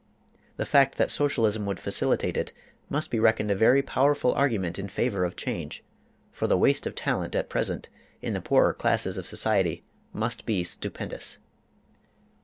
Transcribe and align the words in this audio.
The 0.57 0.65
fact 0.65 0.97
that 0.97 1.11
Socialism 1.11 1.67
would 1.67 1.79
facilitate 1.79 2.35
it 2.35 2.53
must 2.89 3.11
be 3.11 3.19
reckoned 3.19 3.51
a 3.51 3.55
very 3.55 3.83
powerful 3.83 4.33
argument 4.33 4.79
in 4.79 4.87
favor 4.89 5.23
of 5.23 5.35
change, 5.35 5.83
for 6.31 6.47
the 6.47 6.57
waste 6.57 6.87
of 6.87 6.95
talent 6.95 7.35
at 7.35 7.49
present 7.49 7.87
in 8.19 8.33
the 8.33 8.41
poorer 8.41 8.73
classes 8.73 9.19
of 9.19 9.27
society 9.27 9.83
must 10.11 10.43
be 10.47 10.63
stupendous. 10.63 11.37